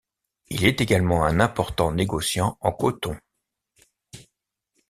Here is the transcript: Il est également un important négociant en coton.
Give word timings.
Il 0.49 0.65
est 0.65 0.81
également 0.81 1.25
un 1.25 1.39
important 1.39 1.91
négociant 1.91 2.57
en 2.61 2.71
coton. 2.71 3.15